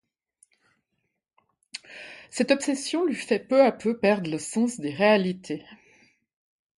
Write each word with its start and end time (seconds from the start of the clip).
Cette 2.31 2.49
obsession 2.49 3.05
lui 3.05 3.13
fait 3.13 3.37
peu 3.37 3.61
à 3.63 3.71
peu 3.71 3.99
perdre 3.99 4.31
le 4.31 4.39
sens 4.39 4.79
des 4.79 4.89
réalités. 4.89 5.63